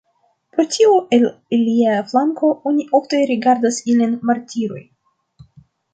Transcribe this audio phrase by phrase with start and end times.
[0.53, 1.27] Pro tio, el
[1.57, 4.83] ilia flanko oni ofte rigardas ilin martiroj.